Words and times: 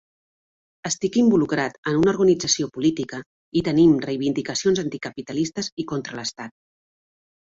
Estic 0.89 1.17
involucrat 1.21 1.75
en 1.91 1.97
una 1.99 2.13
organització 2.13 2.69
política 2.77 3.19
i 3.61 3.63
tenim 3.69 3.93
reivindicacions 4.07 4.83
anticapitalistes 4.85 5.69
i 5.83 5.85
contra 5.95 6.17
l’estat. 6.21 6.57